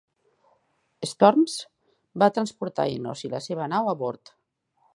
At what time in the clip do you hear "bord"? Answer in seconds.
4.01-4.33